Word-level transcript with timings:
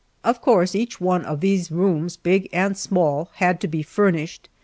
Of 0.23 0.41
course 0.41 0.73
each 0.73 0.99
one 0.99 1.23
of 1.25 1.41
these 1.41 1.69
rooms, 1.69 2.17
big 2.17 2.49
and 2.51 2.75
small, 2.75 3.29
had 3.33 3.61
to 3.61 3.67
be 3.67 3.83
furnished. 3.83 4.49